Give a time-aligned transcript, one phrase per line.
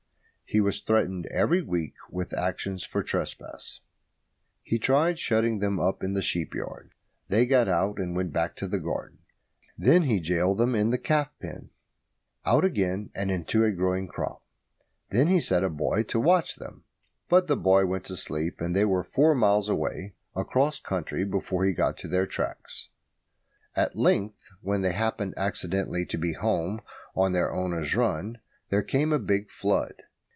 [0.53, 3.79] He was threatened every week with actions for trespass.
[4.61, 6.91] He tried shutting them up in the sheep yard.
[7.29, 9.19] They got out and went back to the garden.
[9.77, 11.69] Then he gaoled them in the calf pen.
[12.45, 14.43] Out again and into a growing crop.
[15.09, 16.83] Then he set a boy to watch them;
[17.29, 21.63] but the boy went to sleep, and they were four miles away across country before
[21.63, 22.89] he got on to their tracks.
[23.73, 26.81] At length, when they happened accidentally to be at home
[27.15, 29.93] on their owner's run, there came a big flood.